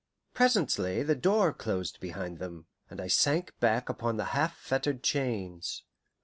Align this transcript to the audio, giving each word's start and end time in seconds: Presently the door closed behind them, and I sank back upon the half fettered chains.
Presently 0.33 1.03
the 1.03 1.13
door 1.13 1.53
closed 1.53 1.99
behind 1.99 2.39
them, 2.39 2.65
and 2.89 2.99
I 2.99 3.05
sank 3.05 3.53
back 3.59 3.87
upon 3.87 4.17
the 4.17 4.25
half 4.33 4.57
fettered 4.57 5.03
chains. 5.03 5.83